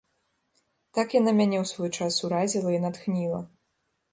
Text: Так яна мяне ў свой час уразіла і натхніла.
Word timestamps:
Так 0.99 1.07
яна 1.17 1.31
мяне 1.39 1.57
ў 1.63 1.73
свой 1.73 1.91
час 1.99 2.13
уразіла 2.29 2.69
і 2.77 2.81
натхніла. 2.87 3.39